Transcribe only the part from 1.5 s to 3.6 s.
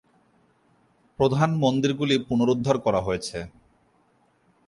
মন্দিরগুলি পুনরুদ্ধার করা হয়েছে।